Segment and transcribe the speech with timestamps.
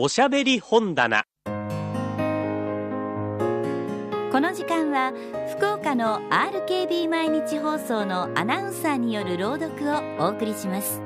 [0.00, 1.24] おしゃべり本棚。
[1.44, 1.50] こ
[4.38, 5.12] の時間は
[5.56, 11.02] 福岡の RKB 毎日放送のアナウンサーによる朗読をお送りします。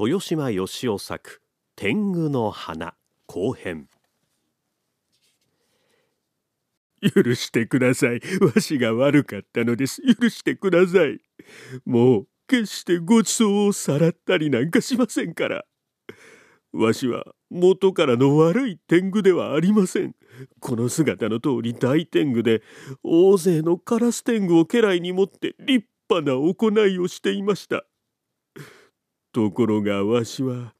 [0.00, 1.42] 豊島義雄作
[1.76, 2.94] 天狗の花
[3.26, 3.88] 後編
[7.02, 8.20] 許してください。
[8.40, 10.00] わしが悪かったのです。
[10.02, 11.18] 許してください。
[11.84, 15.64] もう決してごちそうをさらったりなんかしませんから。
[16.72, 20.14] わしは元からの悪い天狗ではありません。
[20.60, 22.62] この姿の通り大天狗で
[23.02, 27.84] 大勢のカラス天狗を家来に持って立派な行いをしていました。
[29.32, 30.74] ところがわしは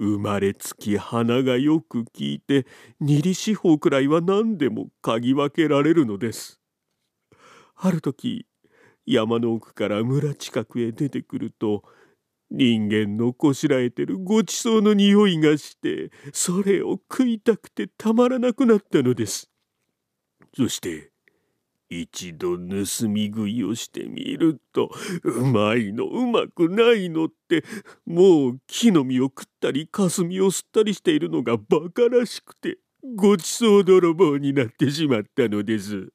[0.00, 2.66] 生まれつき鼻がよく効いて
[3.00, 6.58] 二里四方くらいは何でも嗅ぎ分けられるのです。
[7.76, 8.46] ある時
[9.04, 11.82] 山の奥から村近くへ出てくると
[12.50, 19.50] 人間のこしらえてるごちそうの匂いがしてそれを食いたくてたまらなくなったのです。
[20.56, 21.10] そして
[21.90, 24.90] 一度盗み食いをしてみると
[25.24, 27.64] うまいのうまくないのって
[28.06, 32.78] もう木の実を食ったり霞を吸ったりしているのがバカらしくて
[33.16, 36.12] ごちそう泥棒になってしまったのです。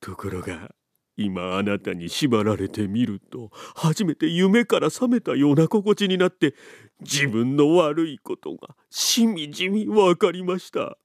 [0.00, 0.70] ところが
[1.16, 6.54] 今あなたに縛られてみると初めて夢から覚めたような心地になって
[7.00, 10.98] 自分の悪いことがしみじみ分かりました。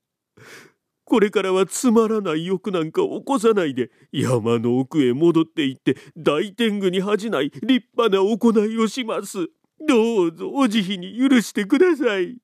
[1.06, 9.48] これからはつまらない欲なんか起こさないで山の奥へ戻って行って大天狗に恥じない立派な行いをします。
[9.88, 12.38] どうぞお慈悲に許してください。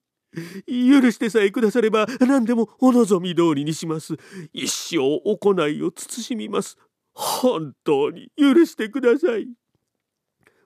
[0.68, 4.16] 許してさえくだされば何でもお望み通りにします。
[4.54, 6.78] 一生行いを慎みます。
[7.14, 9.48] 本当に許してください。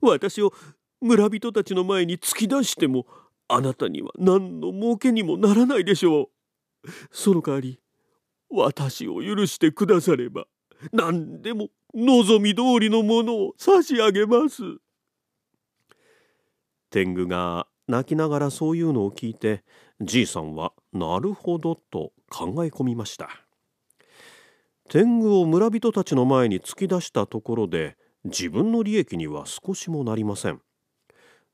[0.02, 0.54] 私を
[1.02, 3.06] 村人たちの前に突き出しても
[3.48, 6.30] あなたには何の儲けにもならないでしょ
[6.84, 6.90] う。
[7.12, 7.81] その代わり
[8.52, 10.46] 私を許してくだされば
[10.92, 14.62] 何でも望み通りのものを差し上げます。
[16.90, 19.64] 天狗が泣きながらそういうのを聞いて
[20.02, 23.30] じいさんはなるほどと考え込みました。
[24.90, 27.96] 天狗を村人たちの前に突き出したところで
[28.26, 30.62] 自分の利益には少しもなりません。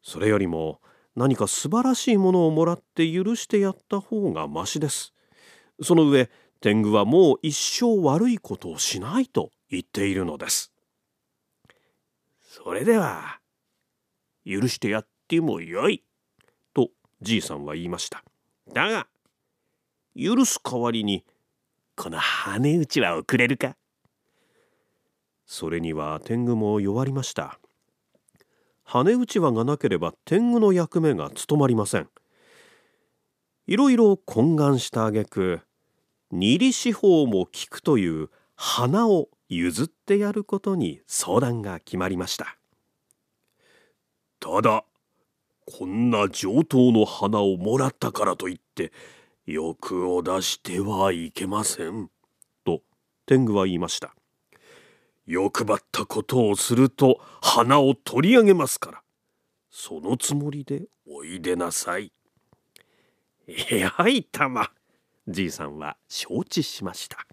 [0.01, 0.81] それよりも
[1.15, 5.13] 何か素晴らしいものをもらって許してやった方がましです。
[5.81, 10.71] その上天狗はもう一生悪いことをしないと言っているのです。
[12.41, 13.39] それでは
[14.45, 16.03] 許してやってもよい
[16.73, 16.89] と
[17.21, 18.23] じいさんは言いました。
[18.73, 19.07] だが
[20.15, 21.23] 許す代わりに
[21.95, 23.75] この羽打ちはくれるか。
[25.45, 27.59] それには天狗も弱りました。
[28.83, 32.09] 羽打ち輪がなければ天狗の役目が務まりません。
[33.67, 35.61] いろいろ懇願した挙句
[36.31, 42.57] 二里四方も聞くという花を譲ってやることに相談が決まりました。
[44.39, 44.83] ただ
[45.65, 48.91] こんな上等の花をもらったからといって
[49.45, 52.09] 欲を出してはいけません
[52.65, 52.81] と
[53.25, 54.13] 天狗は言いました。
[55.25, 59.01] 欲張ったことをすると花を取り上げますから
[59.69, 62.11] そのつもりでおいでなさい。
[63.69, 64.71] やいたま。
[65.27, 67.27] じいさんは承知しました。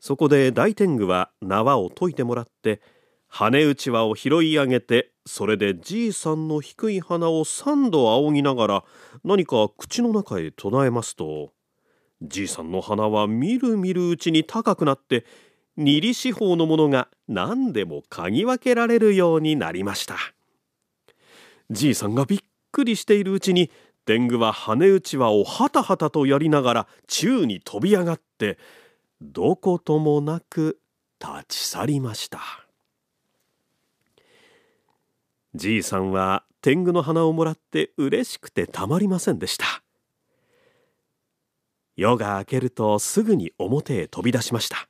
[0.00, 2.80] そこで大天狗は縄を解いてもらって
[3.26, 8.84] 羽打ち輪を拾い上げてそれでじいさんの低い鼻を三度仰ぎながら
[9.24, 11.52] 何か口の中へ唱えますと
[12.22, 15.26] じいさんの鼻はみるみるうちに高くなって
[15.76, 20.16] 二里四方のものが何でも嗅ぎ分けられるようになりました。
[21.70, 22.38] じいさんがびっ
[22.72, 23.70] くりしているうちに
[24.06, 28.56] 天狗は羽打ち輪をはたはたとやりながら宙に飛び上がって
[29.20, 30.78] どこともなく
[31.20, 32.38] 立ち去りました。
[35.56, 39.82] じいさんは天狗の花をもらって嬉しくてたまりませんでした。
[41.96, 44.88] 夜が明けるとすぐに表へ飛び出しました。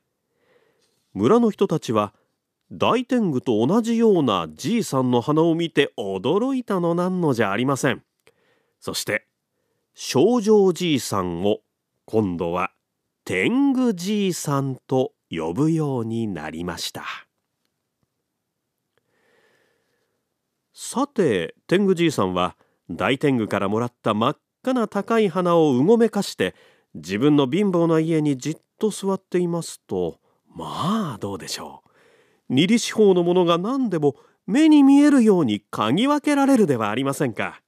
[1.14, 2.12] 村の人たちは
[2.70, 8.05] 大天狗と同じようなじいさんの花を見て驚いたのなんのじゃありません。
[8.81, 9.26] そして
[9.94, 11.58] 少女じいさんを
[12.05, 12.70] 今度は
[13.25, 17.05] 天狗じいさんと呼ぶようになりました。
[20.73, 22.56] さて天狗じいさんは
[22.90, 26.55] 大天狗からもらった真っ赤な高い花をうごめかして
[26.94, 30.20] 自分の貧乏な家にじっと座っていますと
[30.55, 31.90] まあどうでしょう。
[32.49, 34.14] 二里四方のものが何でも
[34.46, 37.61] 目に見えるように嗅ぎ分けられるではありませんか。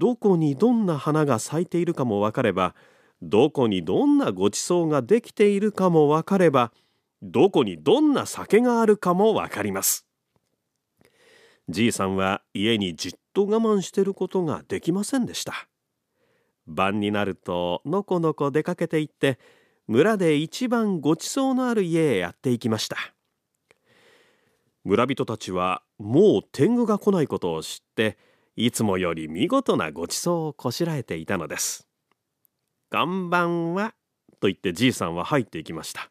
[0.00, 2.74] どこにどんな花が咲いているかも分かれば
[3.20, 6.72] どこにどんなごちそうができているかも分かれば
[7.20, 10.06] どこにどんな酒があるかも分かります。
[11.68, 15.68] じいさんは家にじっと我慢してることができませんでした。
[16.66, 19.38] 晩になるとのこのこ出かけて行って
[19.86, 22.96] 村で一番ごちそうのある家へやっていきました。
[24.82, 28.16] 村人たちはもう天狗が来ないことを知って
[28.56, 31.86] いつもより見事なごちそうをこしらえていたのです
[32.90, 33.94] こんばんは？
[34.40, 36.10] と言ってじいさんは入っていきました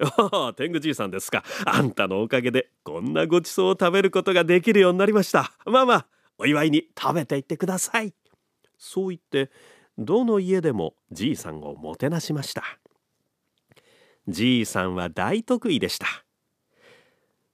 [0.00, 1.44] ああ天狗じいさんですか。
[1.64, 5.52] あんたのおかげでこんなごちそうを食べることができるようになりました。
[5.64, 6.06] まあまあ
[6.38, 8.12] お祝いに食べていってください。
[8.78, 9.52] そう言って
[9.98, 12.64] どの家でもじいさんをもてなしました。
[14.26, 16.06] じいさんは大得意でした。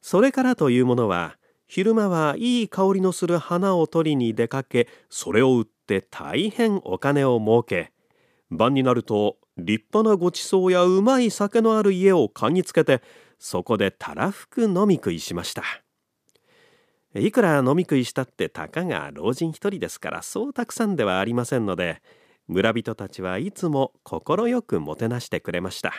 [0.00, 1.36] それからというものは
[1.68, 7.92] 昼間はいい香りのする花を取りに出かけそれを売って大変お金を儲け
[8.50, 13.02] 晩になると立派なごちそうやうまい酒のある家を嗅ぎつけて
[13.38, 15.62] そこでたらふく飲み食いしました。
[17.14, 22.02] いくら飲み食いしたってたかが老人一人ですからそうたくさんではありませんので
[22.46, 25.92] 村人たちはいつも快くもてなしてくれました。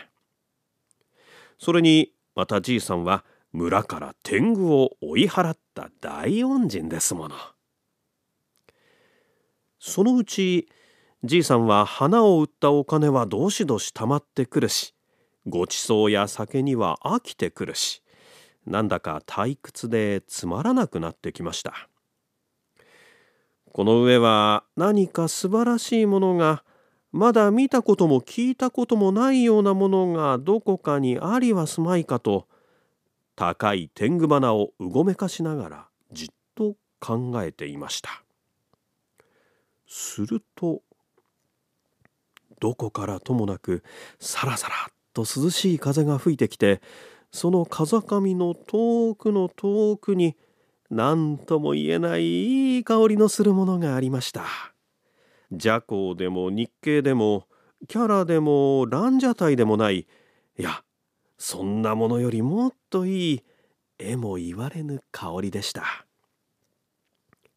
[1.59, 7.35] それにまたじいさんは村から天狗を追い払った大恩人ですもの。
[9.79, 10.69] そのうち
[11.23, 14.93] じいさんは花を売ったお金はどしどし貯まってくるし
[15.47, 18.03] ごちそうや酒には飽きてくるし
[18.65, 21.89] なんだか退屈でつまらなくなってきました。
[23.71, 26.63] この上は何か素晴らしいものが
[27.11, 32.47] まだ見たことも聞いたこともないようなものがどこかにありはすまいかと
[33.39, 38.21] 高い天狗花をうごめかしながらじっと考えていました。
[39.87, 40.81] すると
[42.59, 43.81] どこからともなく
[44.19, 46.81] さらさらっと涼しい風が吹いてきて
[47.31, 50.35] その風上の遠くの遠くに
[50.89, 54.43] 何とも言えないいい香りのするものがありました。
[55.49, 57.47] 邪光でも日系でも
[57.87, 60.83] キャラでもランジャタイでもないいや
[61.39, 63.43] そんなものよりもっといい
[63.97, 66.05] 絵も言われぬ香りでした。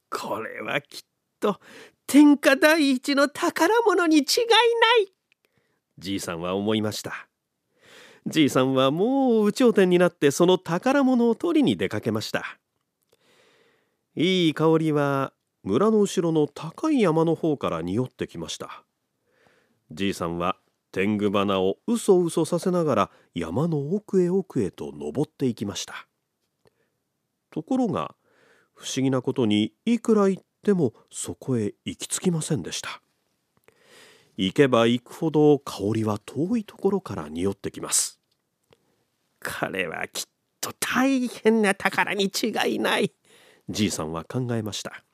[0.09, 1.03] これはきっ
[1.41, 1.61] と
[2.07, 4.25] 天下第一の宝物に違いな
[5.05, 5.13] い。
[5.99, 7.29] じいさんは思いました。
[8.25, 12.59] じいさんはもう有頂天になってその宝物を取りに出かけました。
[14.15, 15.33] いい香りは
[15.65, 18.85] 村の後ろの高い山の方から匂ってきました。
[19.91, 20.57] じいさんは
[20.93, 26.07] 天狗花をうそうそさせながら山の奥へ奥へと登っていきました。
[27.51, 28.15] ところが
[28.75, 33.01] 不思議なことにいくら行ってもそこへ行き着きませんでした。
[34.37, 38.21] 行けば行くほど香りは遠いところから匂ってきます。
[39.41, 40.25] 彼はきっ
[40.61, 43.13] と大変な宝に違いない。
[43.69, 45.05] じいさんは考えました。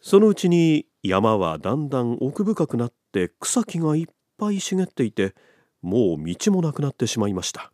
[0.00, 4.06] そのうちに山はだんだん奥深くなって草木がいっ
[4.38, 5.34] ぱい茂っていて
[5.82, 7.70] もう道もなくなってしまいました。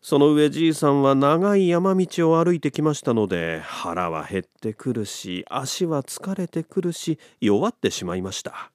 [0.00, 8.70] その上じいさんは長い山道を歩いてきましたので腹は減ってくるし足は疲れてくるし弱ってしまいました。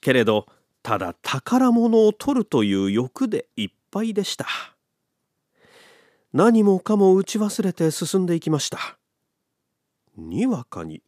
[0.00, 0.46] けれど
[0.82, 4.46] ただ宝物を取るという欲でいっぱいでした。
[6.32, 8.98] 何もかも打ち忘れて進んでいきました。
[10.16, 11.00] にわかに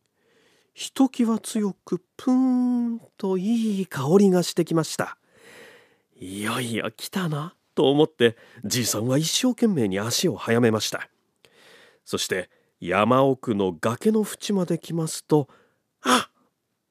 [0.77, 5.17] ひときわ強くプーンといい香りがしてきました。
[6.21, 11.09] いよいよ来たなと思ってじいさんは一生懸命に足を速めました。
[12.05, 15.49] そして山奥の崖の縁まで来ますと
[16.05, 16.33] 「あっ!」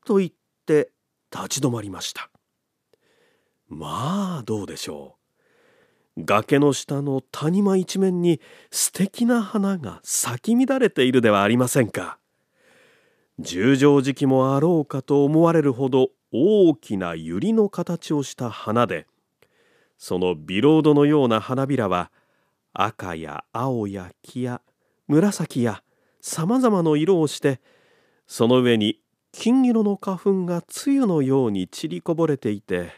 [0.03, 0.31] と言っ
[0.65, 0.91] て
[1.31, 2.31] 立ち止まりました。
[3.67, 5.19] まあどうでしょ
[6.17, 6.23] う。
[6.25, 12.17] 崖の下の谷間一面に素敵な花が咲き乱れているではありませんか。
[13.39, 19.07] 十畳敷きもあろうかと思われるほど大きな百合の形をした花で
[19.97, 22.11] そのビロードのような花びらは
[22.73, 24.61] 赤や青や黄や
[25.07, 25.83] 紫や
[26.21, 27.61] さまざまの色をして
[28.27, 28.99] その上に
[29.31, 32.91] 金色の花粉が露のように散りこぼれていて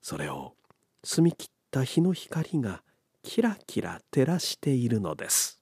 [0.00, 0.54] それを
[1.04, 2.82] 澄み切った日の光が
[3.22, 5.60] キラキラ照らしているのです。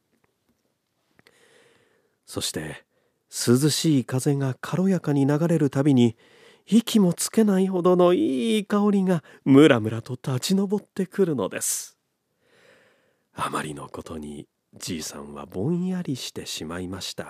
[2.27, 2.84] そして
[3.35, 6.17] 涼しい風が軽やかに流れるたびに
[6.67, 11.99] 息もつけないほどのいい香りがむらむらと立ち上ってくるのです。
[13.35, 17.27] あまりのことにじいさんはぼんやりしてしまいました。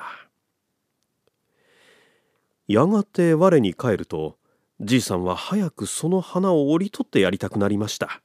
[2.68, 4.36] やがて我に帰ると
[4.82, 8.20] じいさんは早くその花を折り取ってやりたくなりました。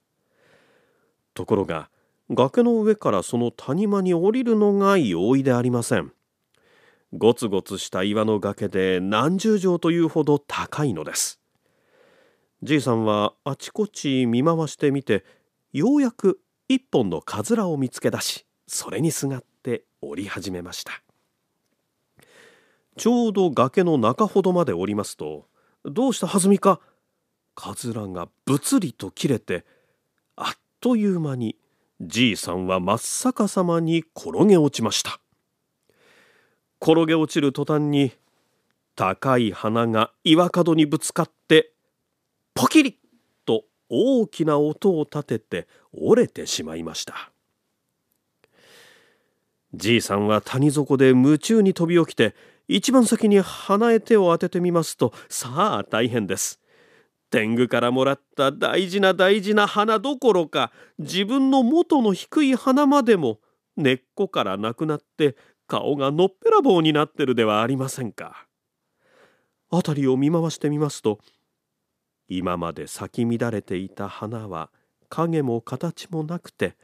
[1.34, 1.90] ところが
[2.30, 6.12] 崖の上からその谷間に降りるのが容易でありません。
[7.14, 11.40] ゴツゴツした岩の崖で何十畳というほど高いのです。
[12.62, 15.24] じいさんはあちこち見回してみて
[15.74, 21.02] ようやく一本のかずらを見つけ出しそれにすがって降り始めました。
[22.98, 25.48] ちょうど崖の中ほどまで降りますと
[25.86, 26.80] どうしたはずみか
[27.56, 29.66] かずらがぶつりと切れて
[30.36, 31.56] あっという間に
[32.02, 35.20] じいさんは真っ逆さまに転げ落ちました。
[36.82, 38.14] 転げ落ちる途端に
[38.96, 41.72] 高い花が岩角にぶつかって
[42.54, 42.96] ポキリッ
[43.46, 47.32] と大きな音を立てて折れてしまいました。
[49.74, 52.36] じいさんは谷底で夢中に飛び起きて
[52.68, 56.60] 一番先に鼻へ手を当ててみますとさあ大変です。
[57.32, 63.40] 天狗からもらった大事な大事な花どころか自分の元の低い花までも
[63.78, 65.36] 根っこからなくなって
[65.70, 68.48] 顔がのっぺらぼうになってるではありませんか。
[69.70, 71.20] 辺りを見回してみますと
[72.28, 74.72] 今まで咲き乱れていた花は
[75.10, 76.76] 影も形もなくて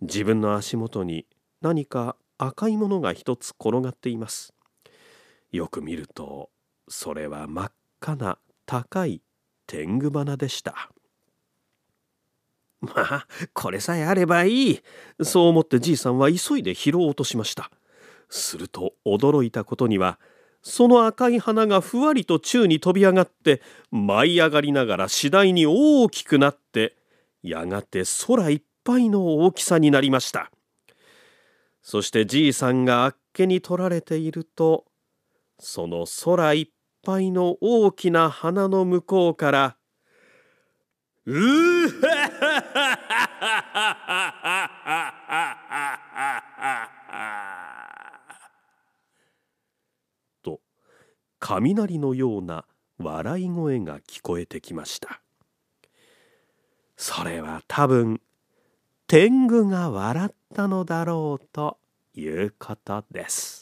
[0.00, 1.26] 自分の足元に
[1.60, 4.54] 何か赤いものが一つ転がっています。
[5.52, 6.48] よく見ると
[6.88, 9.20] それは真っ赤な高い
[9.66, 10.90] 天狗花でした。
[12.80, 14.80] まあこれさえあればいい
[15.22, 17.70] そう思ってじいさんは急いで拾おうとしました
[18.28, 20.18] すると驚いたことには
[20.62, 26.96] その赤い花がふわりと宙に飛び上がって舞い上がりながら次第に大きくなって
[27.42, 30.50] やがて空いっぱいの大きさになりました。
[31.82, 34.84] そしてじいさんがあっけに取られていると
[35.58, 36.68] その空いっ
[37.02, 39.76] ぱいの大きな花の向こうから
[41.24, 43.17] 「うーははは
[51.48, 52.66] 雷のような
[52.98, 55.22] 笑い声が聞こえてきました。
[56.98, 58.20] それは多分
[59.06, 61.78] 天狗が笑ったのだろうと
[62.14, 63.57] いうことです。